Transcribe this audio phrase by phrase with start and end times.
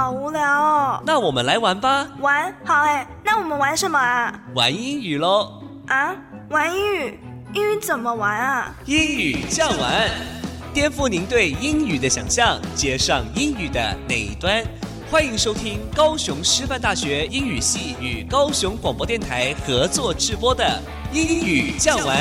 [0.00, 1.02] 好无聊哦。
[1.04, 2.08] 那我们来玩吧。
[2.20, 4.32] 玩好哎，那我们玩什么啊？
[4.54, 5.60] 玩英语喽。
[5.88, 6.16] 啊，
[6.48, 7.20] 玩英语？
[7.52, 8.74] 英语怎么玩啊？
[8.86, 10.08] 英语酱玩，
[10.72, 14.64] 颠覆您对英语的想象，接上英语的那一端。
[15.10, 20.80] 欢迎收听高雄师范大学英语系与高雄广播电台合作直播的
[21.12, 22.16] 英语酱玩。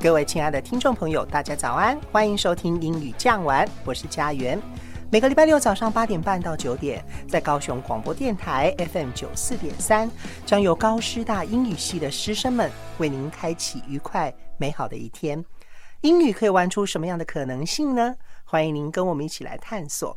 [0.00, 4.58] 各位亲爱的听众朋友，大家早安，欢迎收听英语酱玩，我是佳媛。
[5.12, 10.08] 每个礼拜六早上八点半到九点，在高雄广播电台 FM 九四点三，
[10.46, 15.44] 将由高师大英语系的师生们为您开启愉快美好的一天。
[16.02, 18.14] 英语可以玩出什么样的可能性呢？
[18.44, 20.16] 欢迎您跟我们一起来探索。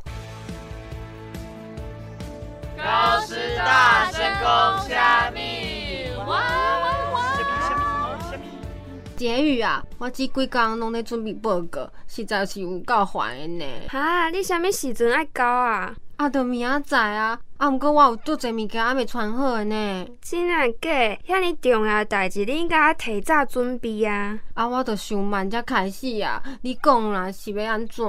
[2.76, 5.03] 高师大深宫下
[9.16, 13.64] 结语啊，我这几工拢在准备报告，实在是有够烦的呢。
[13.88, 15.94] 哈，你啥物时阵爱交啊？
[16.16, 20.06] 啊，着明仔载啊，啊，毋过我有足侪物件还没穿好的呢。
[20.20, 20.90] 真啊假？
[21.26, 24.38] 遐尼重要的代志，你应该爱提早准备啊。
[24.54, 26.42] 啊，我着想慢才开始啊。
[26.62, 28.04] 你讲啦，是要安怎？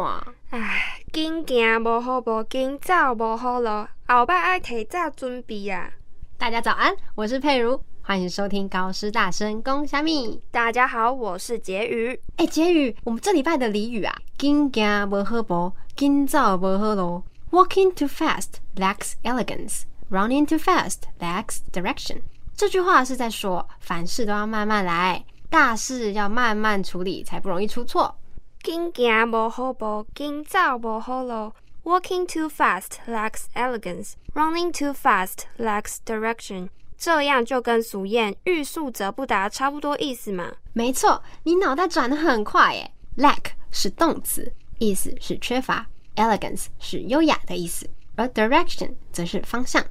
[0.52, 5.90] 唉，紧行无好无紧走无好路，后摆爱提早准备啊。
[6.38, 10.40] 大家早安，我是佩如，欢迎收听高师大声公虾米。
[10.52, 12.22] 大家好，我是婕妤。
[12.36, 17.24] 哎，婕妤，我们这礼拜的俚语啊，紧行无好步，紧走无好路。
[17.50, 19.86] Walking too fast lacks elegance.
[20.12, 22.22] Running too fast lacks direction.
[22.56, 28.16] 这句话是在说，凡事都要慢慢来，大事要慢慢处理，才不容易出错。
[28.62, 31.52] 紧行无好步，紧走无好路。
[31.84, 34.14] Walking too fast lacks elegance.
[34.36, 36.70] Running too fast lacks direction.
[36.98, 40.52] 这样就跟俗谚“欲速则不达”差不多意思嘛？
[40.74, 42.92] 没错，你脑袋转得很快耶。
[43.18, 45.86] Lack 是动词，意思是缺乏。
[46.16, 49.84] Elegance 是优雅的意思，而 direction 则是方向。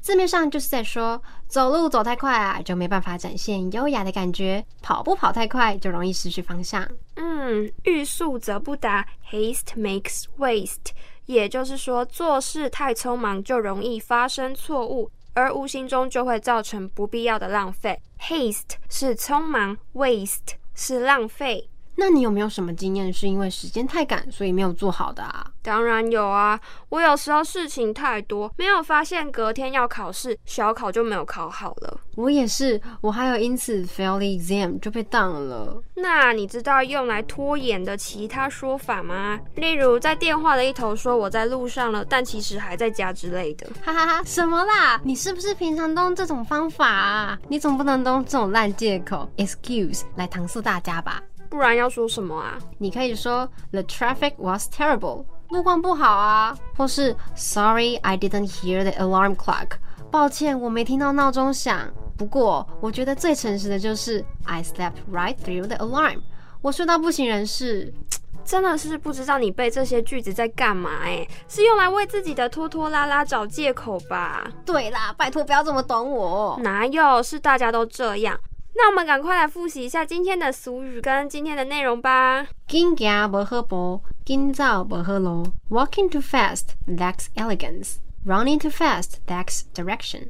[0.00, 6.88] 字面上就是在说，走路走太快啊，就没办法展现优雅的感觉；跑步跑太快，就容易失去方向。
[7.14, 10.90] 嗯，欲速则不达，haste makes waste，
[11.26, 18.00] 也就是说，做事太匆忙就容易发生错误，而无形中就会造成不必要的浪费。
[18.20, 21.68] Haste 是匆忙，waste 是浪费。
[21.94, 25.46] 那你有没有什么经验是因为时间太赶，所以没有做好的啊？
[25.60, 26.58] 当然有啊，
[26.88, 32.00] 我有时候事情太多，没有发现隔天要考试，小考就没有考好了。
[32.16, 35.80] 我也是，我还有因此 fail the exam 就被当了。
[35.94, 39.38] 那你知道用来拖延的其他说法吗？
[39.54, 43.68] 例如在电话的一头说我在路上了，但其实还在家之类的。
[43.84, 45.00] 哈哈哈，什么啦？
[45.04, 47.38] 你是不是平常都用这种方法啊？
[47.48, 51.22] 你总不能用这种烂借口 excuse 来搪塞大家吧？
[51.52, 52.56] 不然要说什么啊？
[52.78, 59.72] 你可以说 The traffic was terrible，路况不好啊，或是 Sorry I didn't hear the alarm clock，
[60.10, 61.90] 抱歉我没听到闹钟响。
[62.16, 66.22] 不过我觉得最诚实的就是 I slept right through the alarm，
[66.62, 67.92] 我睡到不省人事。
[68.44, 70.90] 真的是不知道你背这些句子在干嘛？
[71.04, 74.42] 哎，是用来为自己的拖拖拉拉找借口吧？
[74.64, 76.58] 对啦，拜托不要这么懂我。
[76.62, 77.22] 哪有？
[77.22, 78.40] 是大家都这样。
[78.74, 82.46] 那我们赶快来复习一下今天的俗语跟今天的内容吧。
[82.66, 85.46] 紧行无好步，紧走无好路。
[85.68, 87.96] Walking too fast lacks elegance.
[88.24, 90.28] Running too fast lacks direction.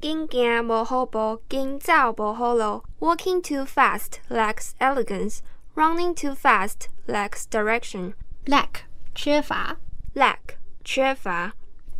[0.00, 2.82] 紧行无好步，紧走无好路。
[2.98, 5.38] Walking too fast lacks elegance.
[5.74, 8.12] Running too fast lacks direction.
[8.46, 8.82] Lack
[9.14, 9.76] 缺乏
[10.14, 10.38] ，lack
[10.84, 11.54] 缺乏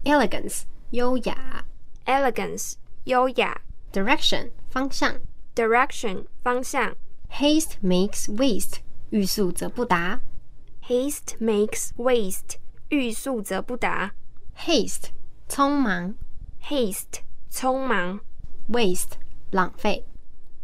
[0.05, 1.65] ，elegance 优雅
[2.05, 2.75] ，elegance
[3.05, 3.61] 优雅
[3.93, 5.15] ，direction 方向。
[5.60, 6.96] direction 方向。
[7.30, 10.22] Haste makes waste，欲速则不达。
[10.88, 12.58] Haste makes waste，
[12.90, 14.14] 欲速则不达。
[14.58, 15.10] Haste
[15.50, 16.16] 匆忙，
[16.62, 17.22] haste
[17.52, 18.22] 匆忙。
[18.70, 19.14] Waste
[19.52, 20.06] 浪费，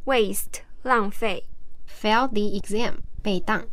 [0.06, 1.48] waste 浪费。
[1.88, 3.68] Fail the exam 被当，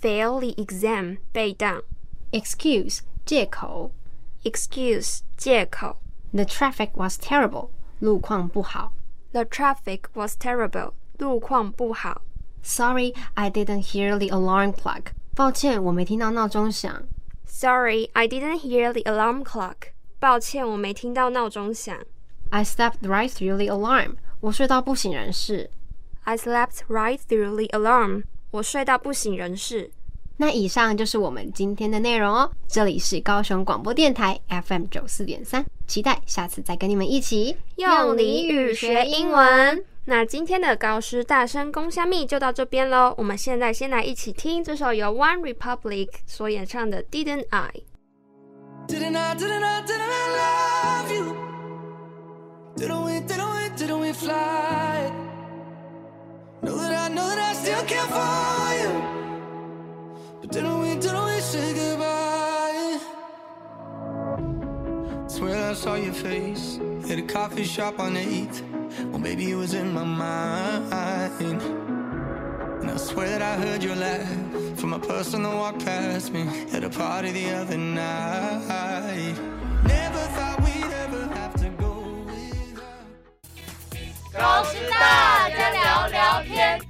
[0.00, 1.82] fail the exam 被当。
[2.30, 3.92] Excuse 借口，
[4.44, 5.98] excuse 借口。
[6.32, 8.92] The traffic was terrible，路况不好。
[9.33, 10.91] The traffic was terrible.
[11.17, 12.21] 路况不好。
[12.63, 15.13] Sorry, I didn't hear the alarm clock.
[15.35, 17.03] 抱歉，我没听到闹钟响。
[17.45, 19.93] Sorry, I didn't hear the alarm clock.
[20.19, 21.97] 抱歉，我没听到闹钟响。
[22.49, 24.15] I slept right through the alarm.
[24.41, 25.69] 我睡到不省人事。
[26.23, 28.23] I slept right through the alarm.
[28.51, 29.91] 我睡到不省人事。
[30.37, 32.51] 那以上就是我们今天的内容哦。
[32.67, 39.83] 这里是高雄广播电台 FM 九四点三，期待下次再跟你们一起用俚语学英文。
[40.05, 43.13] 那今天的高师大声公虾米就到这边喽。
[43.17, 47.73] 我们现在先来一起听这首由 One Republic 所演唱的《Didn't I》。
[48.87, 51.35] Didn't I, didn't I, didn't I love you?
[52.77, 55.11] Didn't we, didn't we, didn't we fly?
[56.63, 58.91] Know that I, know that I still care for you.
[60.39, 62.10] But didn't we, didn't we say goodbye?
[65.71, 66.79] I saw your face
[67.09, 68.61] at a coffee shop on 8th.
[69.09, 71.61] Well, maybe it was in my mind.
[72.81, 74.27] And I swear that I heard your laugh
[74.77, 76.41] from a person that walked past me
[76.73, 79.33] at a party the other night.
[79.85, 83.07] Never thought we'd ever have to go without.
[84.33, 86.81] 高师大家聊聊天。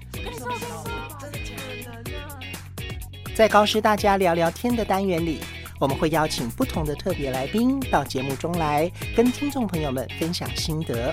[3.36, 5.40] 在高师大家聊聊天的单元里，
[5.82, 11.12] 我们会邀请不同的特别来宾到节目中来，跟听众朋友们分享心得。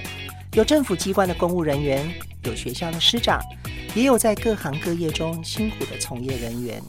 [0.53, 2.07] 有政府机关的公务人员，
[2.45, 3.41] 有学校的师长，
[3.95, 6.83] 也有在各行各业中辛苦的从业人员。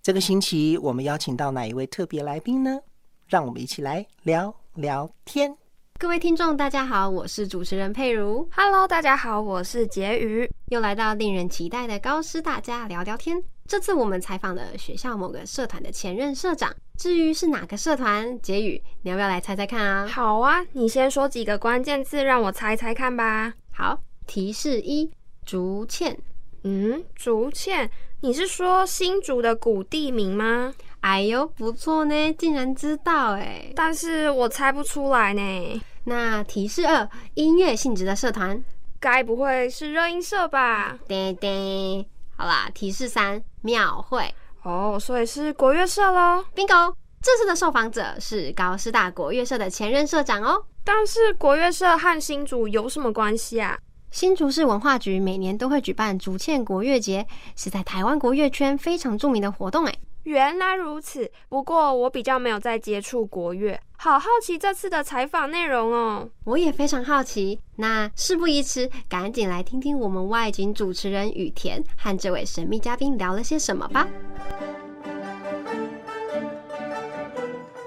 [0.00, 2.78] 这个星期我们邀请到哪一位特别来宾呢？
[3.26, 5.52] 让我们一起来聊聊天。
[5.98, 10.48] 各位听众，大家好，我是主持人佩如，Hello，大家好，我是婕妤。
[10.68, 13.42] 又来到令人期待的高师大家聊聊天。
[13.70, 20.08] 这次我们采访了学校某个社团的前任社长，至于是哪个社团，婕妤，你要不要来猜猜看啊？
[20.08, 23.54] 好啊，你先说几个关键字让我猜猜看吧。
[23.72, 25.08] 好，提示一：
[25.46, 26.16] 竹堑。
[26.64, 27.88] 嗯，竹堑，
[28.22, 30.74] 你是说新竹的古地名吗？
[31.02, 33.72] 哎呦，不错呢，竟然知道哎。
[33.76, 35.80] 但是我猜不出来呢。
[36.06, 38.60] 那提示二：音乐性质的社团。
[38.98, 40.98] 该不会是热音社吧？
[41.06, 42.04] 叮叮，
[42.40, 44.34] 好啦，提示三：庙会。
[44.62, 46.42] 哦，所以是国乐社喽。
[46.56, 50.64] bingo，这次的受访者是高师大国乐社的前任社长哦。
[50.82, 53.78] 但是国乐社和新竹有什么关系啊？
[54.10, 57.26] 新竹市文化局每年都会举办竹堑国乐节，
[57.56, 59.84] 是在台湾国乐圈非常著名的活动。
[59.84, 59.94] 哎，
[60.24, 61.30] 原来如此。
[61.48, 66.28] 不过我比较没有在接触国乐，好好奇这次的采访内容哦。
[66.44, 67.60] 我也非常好奇。
[67.76, 74.06] 那事不宜迟，赶紧来听听我们外景主持人雨田和这位神秘嘉宾聊了些什么吧。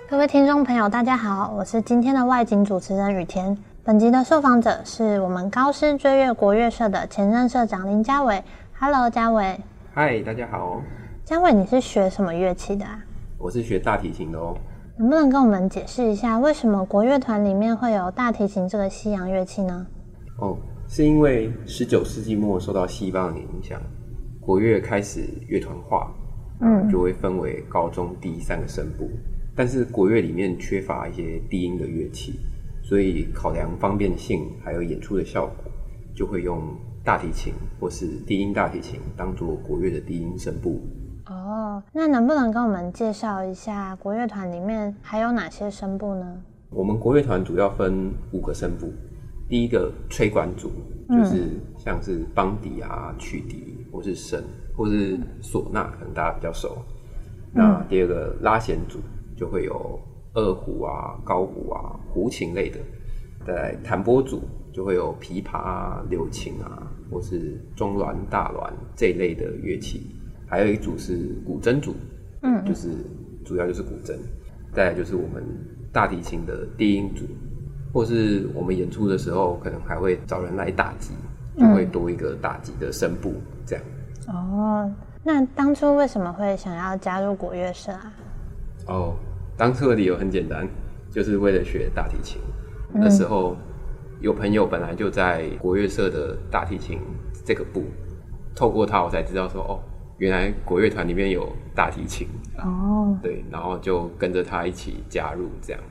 [0.09, 3.57] 各位听众朋友，大家好，我是今天的外景主持人雨田。
[3.83, 8.43] 本集的受访者是我们高师追乐国乐社的前任社长林家伟。
[8.79, 9.59] Hello，家伟。
[9.93, 10.81] 嗨，大家好，
[11.25, 13.01] 家伟，你是学什么乐器的啊？
[13.37, 14.57] 我是学大提琴的哦。
[14.97, 19.87] 能不能跟我们解释一下，为什么国乐团里面会有大提琴这个西洋乐器呢？
[20.39, 20.57] 哦，
[20.89, 23.81] 是因为十九世纪末受到西方的影响，
[24.41, 26.13] 国乐开始乐团化，
[26.59, 29.09] 嗯就会分为高中低三个声部。
[29.55, 32.37] 但是国乐里面缺乏一些低音的乐器，
[32.83, 35.71] 所以考量方便性还有演出的效果，
[36.13, 36.61] 就会用
[37.01, 40.81] 大提琴或是低音大提琴当做国乐的低音声部。
[41.27, 46.41] 哦，那能不能跟我们介绍一下国乐团里面还有哪些声部呢？
[46.69, 48.91] 我们国乐团主要分五个声部，
[49.47, 50.71] 第一个吹管组
[51.07, 54.41] 就是像是邦笛啊、曲笛，或是笙，
[54.75, 56.77] 或是唢呐，可能大家比较熟。
[57.53, 58.99] 那第二个拉弦组
[59.37, 59.99] 就会有
[60.33, 62.79] 二胡啊、高胡啊、胡琴类的。
[63.45, 64.41] 再来弹拨组
[64.73, 70.15] 就会有琵琶啊、柳琴啊，或是中阮、大阮这一类的乐器。
[70.53, 71.95] 还有一组是古筝组，
[72.43, 72.89] 嗯就是
[73.43, 74.13] 主要就是古筝。
[74.71, 75.43] 再来就是我们
[75.91, 77.25] 大提琴的低音组，
[77.91, 81.15] 或是我们演出的时候，可能还会找人来打击，
[81.57, 83.33] 就会多一个打击的声部，
[83.65, 83.83] 这样。
[84.27, 84.91] 哦，
[85.23, 88.13] 那当初为什么会想要加入国乐社啊？
[88.85, 89.15] 哦，
[89.57, 90.67] 当初的理由很简单，
[91.09, 92.39] 就是为了学大提琴。
[92.93, 93.57] 那时候
[94.21, 96.99] 有朋友本来就在国乐社的大提琴
[97.43, 97.85] 这个部，
[98.55, 99.79] 透过他我才知道说，哦，
[100.17, 102.27] 原来国乐团里面有大提琴，
[102.57, 105.81] 哦，对，然后就跟着他一起加入这样。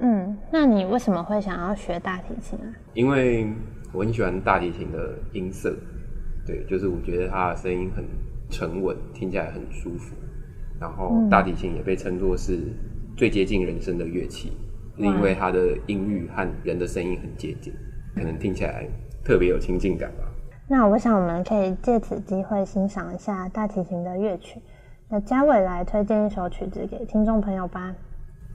[0.00, 2.66] 嗯，那你为什么会想要学大提琴啊？
[2.94, 3.46] 因为
[3.92, 5.76] 我很喜欢大提琴的音色，
[6.46, 8.04] 对，就是我觉得它的声音很
[8.48, 10.16] 沉稳，听起来很舒服。
[10.80, 12.58] 然后大提琴也被称作是
[13.16, 14.52] 最接近人声的乐器，
[14.96, 17.72] 是因为它的音域和人的声音很接近，
[18.16, 18.88] 可能听起来
[19.22, 20.24] 特别有亲近感吧。
[20.72, 24.58] 那我想我们可以借此机会欣赏一下大提琴的乐曲。
[25.06, 27.94] 那嘉伟来推荐一首曲子给听众朋友吧。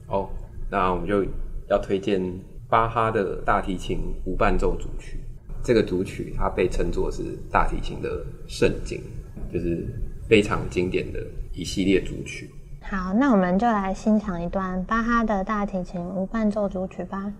[0.08, 0.28] 哦，
[0.68, 1.24] 那我们就
[1.70, 2.20] 要推荐
[2.68, 5.20] 巴哈的大提琴无伴奏组曲。
[5.62, 8.10] 这个组曲它被称作是大提琴的
[8.48, 9.00] 圣经，
[9.54, 9.86] 就是
[10.28, 11.20] 非常经典的
[11.54, 12.50] 一系列组曲。
[12.82, 17.32] 好，那我们就来欣赏一段巴哈的大提琴无伴奏组曲吧。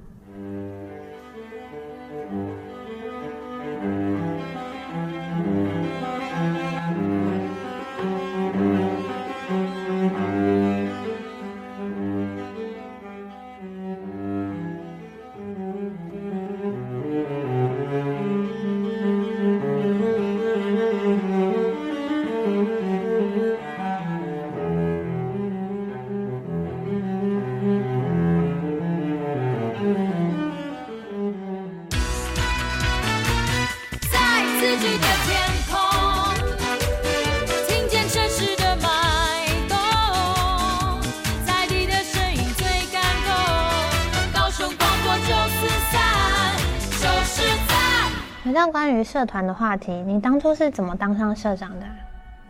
[48.98, 51.86] 于社团的话题，你当初是怎么当上社长的？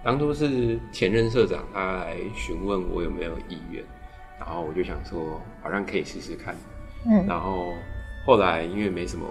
[0.03, 3.83] 当初是前任社长他来询问我有没有意愿，
[4.39, 6.55] 然后我就想说好像可以试试看。
[7.05, 7.73] 嗯，然后
[8.25, 9.25] 后来因为没什么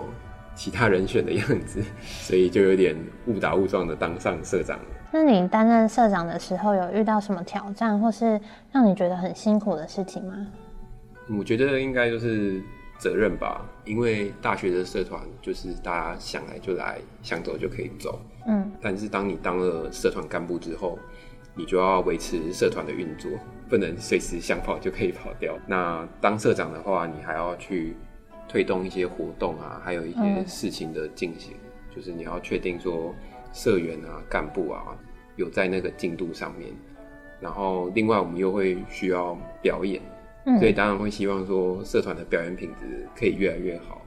[0.55, 2.95] 其他人选的样子， 所以就有点
[3.27, 4.85] 误打误撞的当上社长了。
[5.13, 8.39] 那你担任社长的时候，有遇到什么挑战，或是
[8.71, 10.47] 让你觉得很辛苦的事情吗？
[11.39, 12.63] 我觉得应该就是
[12.99, 18.21] 责任吧，因为大学的社团就是大家想来就来，想走就可以走。
[18.47, 20.99] 嗯，但是当你当了社团干部之后，
[21.55, 23.31] 你就要维持社团的运作，
[23.69, 25.59] 不能随时想跑就可以跑掉。
[25.67, 27.97] 那当社长的话，你还要去
[28.49, 31.57] 推动一些活动啊，还有一些事情的进行，
[31.95, 33.15] 就是你要确定说
[33.53, 34.97] 社员啊、干部啊
[35.37, 36.71] 有在那个进度上面。
[37.41, 40.01] 然后另外我们又会需要表演，
[40.59, 44.01] 所以当然会希望说社团的表演品质可以越来越好。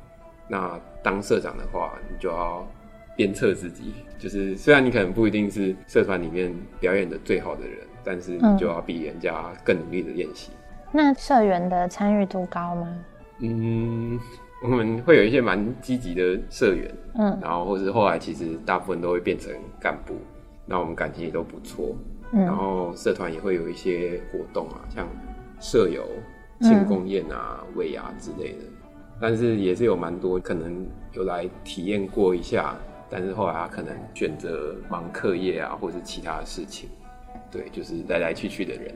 [0.48, 2.68] 那当社长的话，你就要。
[3.16, 10.54] 鞭策自己，就是虽然你可能不一定是社团里面表演的最好的人，但是你就要比人家更努力的练习。
[10.90, 12.98] 那社员的参与度高吗？
[13.40, 14.18] 嗯，
[14.64, 20.16] 我们会有一些蛮积极的社员，嗯，然后或是后来其实大部分都会变成干部，
[20.66, 21.94] 那我们感情也都不错。
[22.32, 25.06] 嗯，然后社团也会有一些活动啊，像
[25.60, 26.06] 社友
[26.62, 28.66] 庆功宴啊、尾牙之类的，
[29.20, 32.76] 但是也是有蛮多可能有来体验过一下。
[33.12, 36.88] 但是后来他可能选择忙课业啊，或者是其他的事情，
[37.50, 38.96] 对，就是来来去去的人。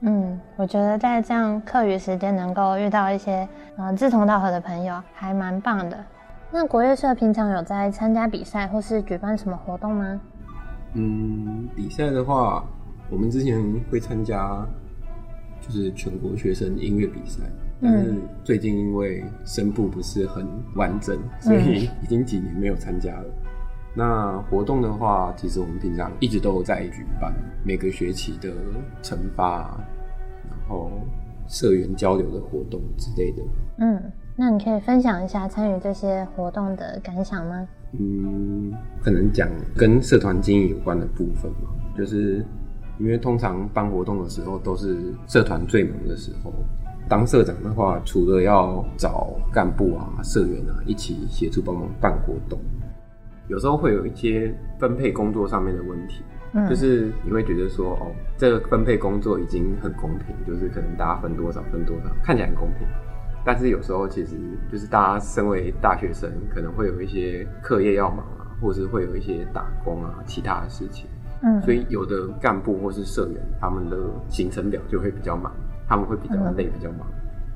[0.00, 6.04] 嗯，我觉得在这样课余时间能够遇到一些呃志同道合的朋友，还蛮棒的。
[6.50, 10.20] 那国乐社平常有在参加比赛或是举办什么活动吗？
[10.94, 12.64] 嗯，比赛的话，
[13.10, 14.66] 我们之前会参加，
[15.60, 17.42] 就是全国学生音乐比赛。
[17.82, 18.14] 但是
[18.44, 23.24] 最近因为声部不是很完整，所以已经几年没有参加了。
[23.94, 28.50] 那活动的话，其实我们平常一直都有在举办每个学期的
[29.02, 29.80] 惩罚，
[30.48, 30.90] 然后
[31.48, 33.42] 社员交流的活动之类的。
[33.78, 37.66] 嗯，那你可以分享一下参与这些活动的感想吗？
[37.98, 42.44] 嗯，可能讲跟社团经营有关的部分嘛，就是
[43.00, 46.52] 因为通常办活动的时候都是社团最忙的时候。
[47.08, 52.60] 当社长的话，除了要找干部啊、社员啊一起协助帮忙办活动，
[53.48, 56.22] 有时候会有一些分配工作上面的问题。
[56.52, 62.86] 嗯，就是你会觉得说，哦，这个分配工作已经很公平，就是可能大家分多少分多少，看起来很公平。
[63.44, 64.36] 但是有时候其实
[64.70, 71.08] 就是大家身为大学生，可能会有一些课业要忙啊，或者是会有一些打工啊、其他的事情。
[71.42, 73.96] 嗯，所以有的干部或是社员，他们的
[74.28, 75.52] 行程表就会比较忙。
[75.88, 77.00] 他们会比较累，比较忙，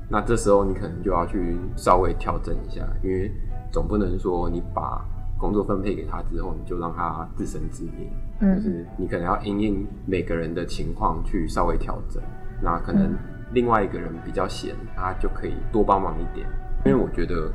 [0.09, 3.31] 那这时候你可能就要去稍微调整一下，因为
[3.71, 5.05] 总不能说你把
[5.39, 8.11] 工作分配给他之后，你就让他自生自灭。
[8.41, 12.21] 嗯，就是你可能要因应每个人的情况去稍微调整。
[12.61, 13.15] 那可能
[13.53, 16.45] 另外一个人比较闲，他就可以多帮忙一点。
[16.85, 17.49] 因为我觉得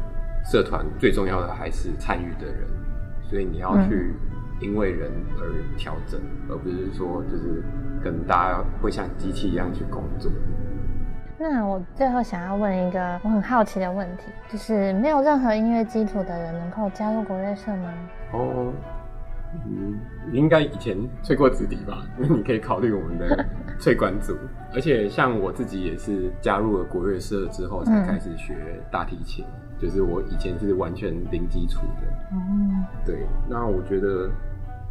[0.50, 2.66] 社团最重要的还是参与的人，
[3.28, 4.14] 所以你要去
[4.61, 7.62] 因为人而调整，而不是说就是
[8.02, 10.31] 跟大家会像机器一样去工作。
[11.38, 17.95] 那我最后想要问一个我很好奇的问题，就是没有任何音乐基础的人能够加入国乐社吗？
[18.35, 18.71] 哦，
[19.67, 19.99] 嗯，
[20.33, 22.05] 应该以前吹过子笛吧？
[22.19, 23.47] 那 你可以考虑我们的
[23.79, 24.37] 吹管组。
[24.75, 28.55] 而且像我自己也是加入了国乐社之后才开始学
[28.93, 29.43] 大提琴，
[29.79, 32.37] 就是我以前是完全零基础的。
[32.37, 32.38] 哦，
[33.07, 34.29] 对，那我觉得。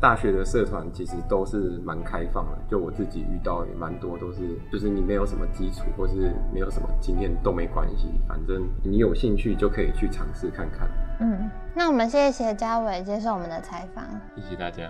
[0.01, 10.88] 大学的社团其实都是蛮开放的，就我自己遇到也蛮多，都是就是你没有什么基础或是没有什么经验都没关系，反正你有兴趣就可以去尝试看看。
[11.20, 14.89] 嗯，那我们谢谢嘉伟接受我们的采访，谢谢大家。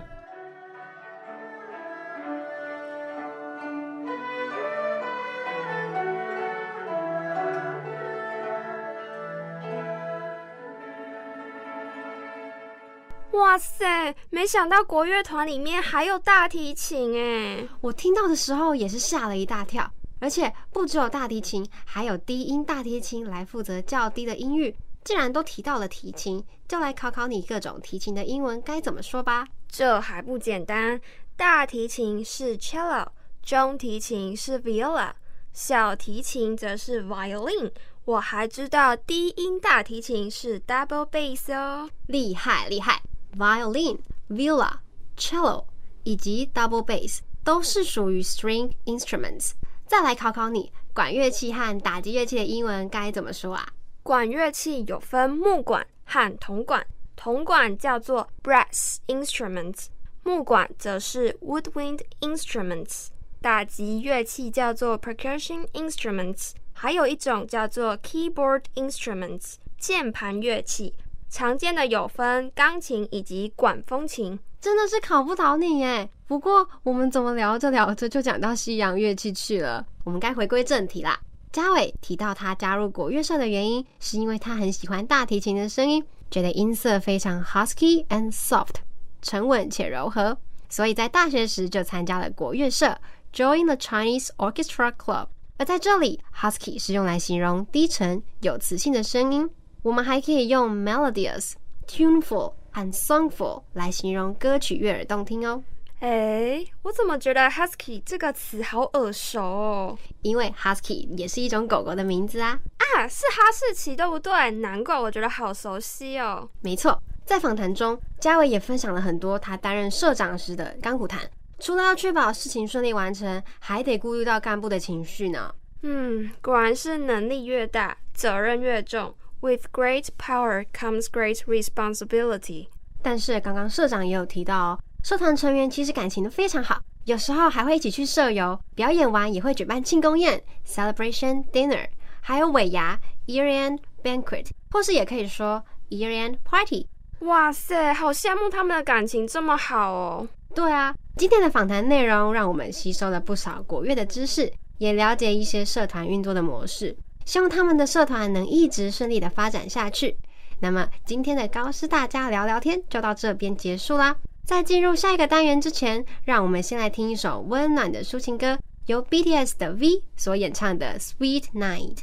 [13.40, 14.14] 哇塞！
[14.28, 17.66] 没想到国乐团里面还有大提琴哎！
[17.80, 19.90] 我听到的时候也是吓了一大跳。
[20.20, 24.76] 而且不只有大提琴，还有低音大提琴来负责较低的音域。
[25.02, 29.46] 既然都提到了提琴，就来考考你各种提琴的英文该怎么说吧。
[29.66, 31.00] 这还不简单？
[31.34, 33.06] 大提琴是 cello，
[33.42, 35.12] 中提琴是 viola，
[35.54, 37.72] 小提琴则是 violin。
[38.04, 43.00] 我还知道低音大提琴是 double bass 哦，厉害厉害
[43.36, 44.78] ！Violin, viola,
[45.16, 45.64] cello
[46.04, 49.52] 以及 double bass 都是属于 string instruments。
[49.86, 53.68] 再来考考你，管乐器和打击乐器的英文该怎么说啊？
[54.02, 59.86] 管乐器有分木管和铜管，铜管叫做 brass instruments，
[60.22, 63.08] 木管则是 woodwind instruments。
[63.42, 70.94] 打击乐器叫做 percussion instruments，还有一种叫做 keyboard instruments，键盘乐器。
[71.30, 74.38] 常见的有分钢琴以及管风琴。
[74.60, 76.10] 真的是考不倒你耶！
[76.26, 79.86] 不过我们怎么聊着聊着就讲到西洋乐器去了？
[80.04, 81.18] 我们该回归正题啦。
[81.50, 88.74] 嘉伟提到他加入国乐社的原因，是因为他很喜欢大提琴的声音，觉得音色非常 husky and soft，
[89.22, 90.36] 沉稳且柔和，
[90.68, 92.98] 所以在大学时就参加了国乐社
[93.32, 95.28] ，join the Chinese Orchestra Club。
[95.56, 99.48] 而在这里，husky 是用来形容低沉有磁性的声音，
[99.82, 101.52] 我们还可以用 melodious、
[101.86, 102.54] tuneful。
[102.72, 105.60] 和 songful 来形容歌曲悦耳动听哦。
[105.98, 109.98] 哎，我怎么觉得 husky 这个词好耳熟哦？
[110.22, 112.56] 因为 husky 也是一种狗狗的名字啊。
[112.78, 114.52] 啊，是哈士奇对不对？
[114.52, 116.48] 难怪我觉得好熟悉哦。
[116.60, 116.96] 没错，
[117.26, 121.28] 在访谈中，嘉伟也分享了很多他担任社长时的甘苦谈。
[121.58, 125.52] 除了要确保事情顺利完成，还得顾虑到干部的情绪呢。
[125.82, 129.12] 嗯，果然是能力越大，责任越重。
[129.40, 132.68] With great power comes great responsibility。
[133.02, 141.86] 但是刚刚社长也有提到哦，社团成员其实感情都非常好，有时候还会一起去社游，表演完也会举办庆功宴 （celebration dinner），
[142.20, 146.86] 还有尾牙 （year-end banquet），或是也可以说 year-end party。
[147.20, 150.28] 哇塞，好羡慕他们的感情这么好哦！
[150.54, 156.94] 对啊，今天的访谈内容让我们吸收了不少国乐的知识，也了解一些社团运作的模式。
[157.30, 160.16] 希望他们的社团能一直顺利的发展下去。
[160.58, 164.16] 那么今天的高师大家聊聊天就到这边结束啦。
[164.44, 171.98] 在进入下一个单元之前，让我们先来听一首温暖的抒情歌，由 BTS 的 V 所演唱的《Sweet Night》。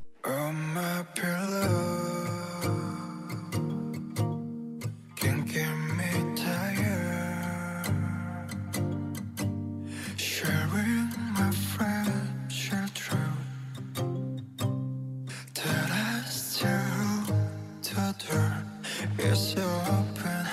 [18.29, 20.47] It's so open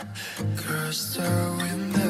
[0.57, 2.04] curse the window.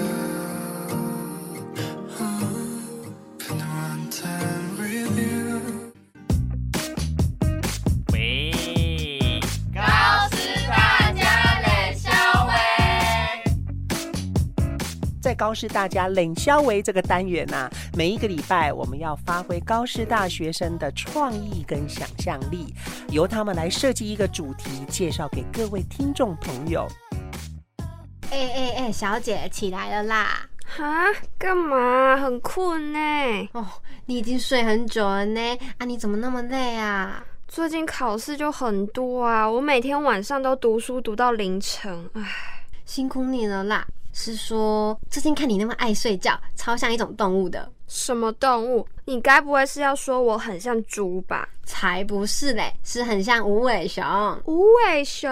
[15.34, 22.72] 高师大家冷消维这个单元呐，每一个礼拜我们要发挥高师大学生的创意跟想象力，
[23.10, 26.86] 由他们来设计一个主题，介绍给各位听众朋友。
[28.30, 30.48] 哎哎哎，小姐起来了啦！
[30.64, 30.84] 哈？
[31.38, 32.16] 干嘛？
[32.16, 32.98] 很困呢。
[33.52, 33.64] 哦，
[34.06, 35.40] 你已经睡很久了呢。
[35.78, 37.22] 啊，你怎么那么累啊？
[37.46, 42.10] 最近考试就很多啊，我每天晚上都读书读到凌晨。
[42.14, 42.22] 唉，
[42.84, 43.86] 辛苦你了啦。
[44.14, 47.68] 是说最近看你那么爱睡觉，超像一种动物的。
[47.88, 48.86] 什么动物？
[49.04, 51.48] 你该不会是要说我很像猪吧？
[51.64, 54.02] 才不是嘞，是很像无尾熊。
[54.46, 55.30] 无尾熊？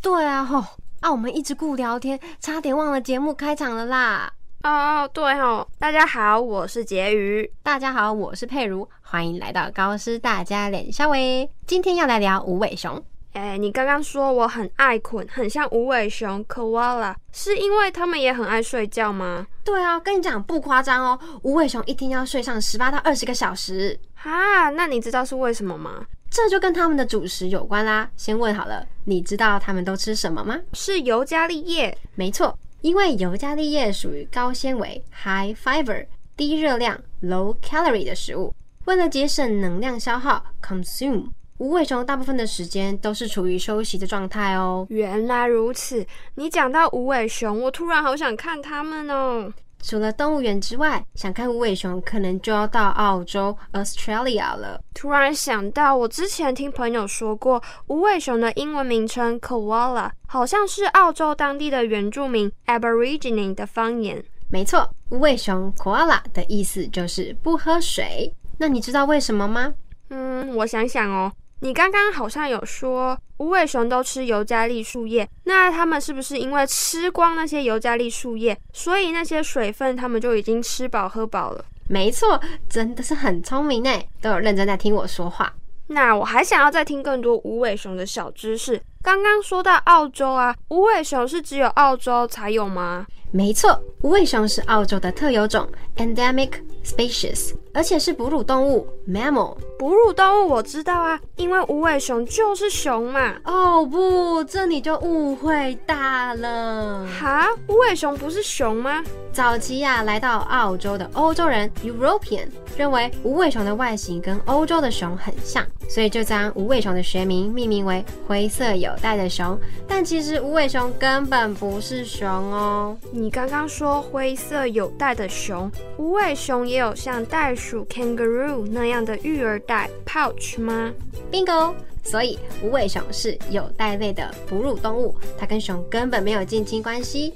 [0.00, 0.64] 对啊吼！
[1.00, 4.32] 啊，我们一直顾聊天，差点忘了节目开场了啦。
[4.62, 5.68] 哦，对吼！
[5.78, 7.48] 大家好，我是婕妤。
[7.62, 8.88] 大家好，我是佩如。
[9.02, 11.48] 欢迎来到高师大家脸笑微。
[11.66, 13.00] 今天要来聊无尾熊。
[13.36, 19.46] 哎，你刚刚说我很爱困，很像无尾熊 koala，是因为他们也很爱睡觉吗？
[19.62, 24.00] 对啊，跟你讲不夸张哦，无尾熊一天要睡上十八到二十个小时。
[24.14, 26.06] 哈，那你知道是为什么吗？
[26.30, 28.10] 这就跟他们的主食有关啦。
[28.16, 30.58] 先问好了，你知道他们都吃什么吗？
[30.72, 31.94] 是尤加利叶。
[32.14, 38.54] 没错，因为尤加利叶属于高纤维 （high fiber）、低热量 （low calorie） 的食物。
[38.86, 41.26] 为了节省能量消耗 （consume）。
[41.58, 44.86] 无尾熊大部分的时间都是处于休息的状态哦。
[44.90, 49.52] 原来如此，你讲到无尾熊，我突然好想看它们哦。
[49.82, 54.80] 除了动物园之外，想看无尾熊可能就要到澳洲 Australia 了。
[54.94, 64.22] 突然想到，我之前听朋友说过，无尾熊的英文名称 Koala 好像是澳洲当地的原住民 Aborigine 的方言。
[64.50, 68.34] 没错，无尾熊 Koala 的意思就是不喝水。
[68.58, 69.72] 那你知道为什么吗？
[70.10, 71.32] 嗯，我想想哦。
[71.60, 81.64] 你刚刚好像有说无尾熊都吃尤加利树叶，那它们是不是因为吃光那些尤加利树叶，所以那些水分它们就已经吃饱喝饱了？
[81.88, 82.38] 没错，
[82.68, 83.90] 真的是很聪明呢，
[84.20, 85.52] 都有认真在听我说话。
[85.88, 88.80] 那我还想要再听更多无尾熊的小知识。
[89.02, 93.06] 刚刚说到澳洲啊，无尾熊是只有澳洲才有吗？
[93.30, 96.50] 没错，无尾熊是澳洲的特有种 （endemic
[96.84, 99.56] species），而且是哺乳动物 （mammal）。
[99.78, 103.34] 哺乳动物我知道啊，因为无尾熊就是熊嘛。
[103.44, 107.06] 哦不，这你就误会大了。
[107.20, 109.04] 哈，无尾熊不是熊吗？
[109.32, 119.58] 早期呀，来到澳洲的欧洲人 （European） 认为无尾熊的外形跟欧洲的熊很像，所以就将无尾熊的学名命名为灰色有袋的熊。
[119.86, 122.96] 但其实无尾熊根本不是熊哦。
[123.18, 130.92] 你刚刚说灰色有袋的熊，无尾熊也有像袋鼠 （kangaroo） 那样的育儿袋 （pouch） 吗
[131.32, 131.72] ？Bingo！
[132.04, 137.32] 所以无尾熊是有袋类的哺乳动物，它跟熊根本没有近亲关系。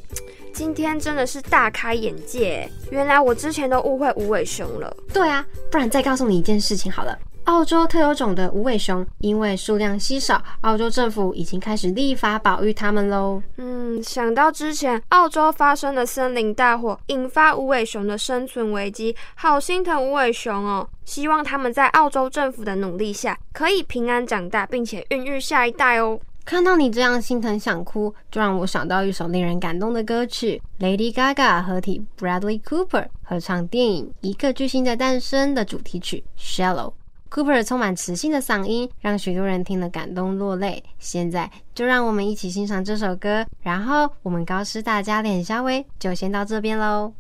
[0.53, 4.95] 今天真的是大开眼界，原来我之前都误会无尾熊了。
[5.15, 7.19] 对啊，不然再告诉你一件事情好了。
[7.51, 13.43] 澳洲特有种的无尾熊，因为数量稀少，澳洲政府已经开始立法保育它们喽。
[13.57, 20.89] 嗯，想到之前澳洲发生的森林大火，引发无尾熊的生存危机，好心疼无尾熊哦。
[21.05, 26.21] 希望他们在澳洲政府的努力下，可以平安长大，并且孕育下一代哦。
[26.45, 36.91] 看到你这样心疼想哭，就让我想到一首令人感动的歌曲，Lady Gaga 合体 Bradley Cooper 合唱电影《一个巨星的诞生》的主题曲《Shallow》。
[37.31, 40.83] Cooper 充满磁性的嗓音，让许多人听了感动落泪。
[40.99, 47.13] 现在就让我们一起欣赏这首歌，然后我们高师大家脸稍微就先到这边喽。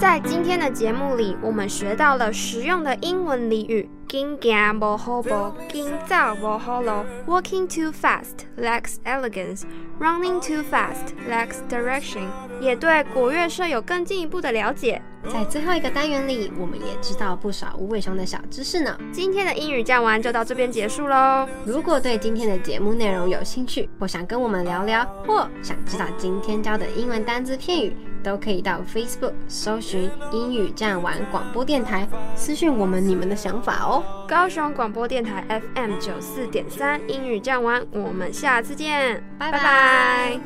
[0.00, 3.86] 在今天的节目里，我们学到了实用的英文俚语。
[4.08, 6.90] 紧行无好步，紧走无好路。
[7.26, 9.64] Walking too fast lacks elegance,
[10.00, 12.22] running too fast lacks direction。
[12.62, 15.02] 也对国乐社有更进一步的了解。
[15.30, 18.98] 在最后一个单元里，我们也知道不少无尾熊的小知识呢。
[19.12, 21.46] 今天的英语讲完就到这边结束喽。
[21.66, 32.06] 如果对今天的节目内容有兴趣，或想跟我们聊聊，或想知道今天教的英文单字片语，都可以到 Facebook 搜寻“英语讲完广播电台”，
[32.36, 34.02] 私讯我们你们的想法哦。
[34.28, 40.40] 高雄广播电台 FM 九四点三，英语讲完，我们下次见，拜拜。